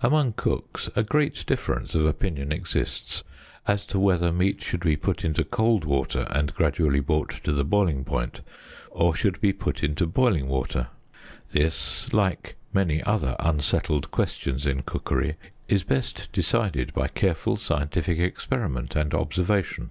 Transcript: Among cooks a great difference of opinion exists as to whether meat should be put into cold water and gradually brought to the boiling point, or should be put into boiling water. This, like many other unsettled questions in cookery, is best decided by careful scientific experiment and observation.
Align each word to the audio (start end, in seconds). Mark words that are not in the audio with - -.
Among 0.00 0.34
cooks 0.34 0.88
a 0.94 1.02
great 1.02 1.42
difference 1.44 1.96
of 1.96 2.06
opinion 2.06 2.52
exists 2.52 3.24
as 3.66 3.84
to 3.86 3.98
whether 3.98 4.30
meat 4.30 4.62
should 4.62 4.84
be 4.84 4.94
put 4.94 5.24
into 5.24 5.42
cold 5.42 5.84
water 5.84 6.28
and 6.30 6.54
gradually 6.54 7.00
brought 7.00 7.30
to 7.42 7.50
the 7.52 7.64
boiling 7.64 8.04
point, 8.04 8.42
or 8.92 9.16
should 9.16 9.40
be 9.40 9.52
put 9.52 9.82
into 9.82 10.06
boiling 10.06 10.46
water. 10.46 10.86
This, 11.48 12.12
like 12.12 12.54
many 12.72 13.02
other 13.02 13.34
unsettled 13.40 14.12
questions 14.12 14.66
in 14.66 14.82
cookery, 14.82 15.34
is 15.66 15.82
best 15.82 16.28
decided 16.30 16.94
by 16.94 17.08
careful 17.08 17.56
scientific 17.56 18.20
experiment 18.20 18.94
and 18.94 19.12
observation. 19.12 19.90